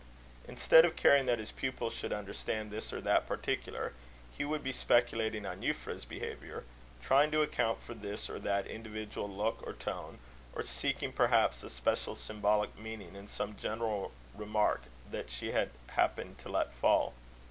Instead 0.47 0.83
of 0.83 0.95
caring 0.95 1.27
that 1.27 1.37
his 1.37 1.51
pupil 1.51 1.91
should 1.91 2.11
understand 2.11 2.71
this 2.71 2.91
or 2.91 2.99
that 3.01 3.27
particular, 3.27 3.93
he 4.35 4.43
would 4.43 4.63
be 4.63 4.71
speculating 4.71 5.45
on 5.45 5.61
Euphra's 5.61 6.05
behaviour, 6.05 6.63
trying 7.03 7.29
to 7.29 7.43
account 7.43 7.79
for 7.83 7.93
this 7.93 8.27
or 8.27 8.39
that 8.39 8.65
individual 8.65 9.29
look 9.29 9.61
or 9.61 9.73
tone, 9.73 10.17
or 10.55 10.63
seeking, 10.63 11.13
perhaps, 11.13 11.61
a 11.61 11.69
special 11.69 12.15
symbolic 12.15 12.75
meaning 12.79 13.15
in 13.15 13.29
some 13.29 13.55
general 13.55 14.11
remark 14.33 14.85
that 15.11 15.29
she 15.29 15.51
had 15.51 15.69
happened 15.87 16.39
to 16.39 16.49
let 16.49 16.73
fall. 16.73 17.13